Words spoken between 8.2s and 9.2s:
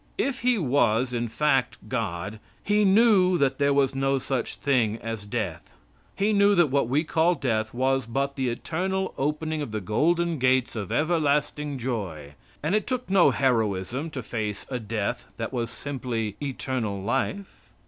the eternal